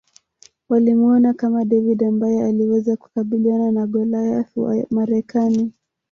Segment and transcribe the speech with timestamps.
[0.69, 5.71] Walimuona kama David ambaye aliweza kukabiliana na Goliath wa Marekani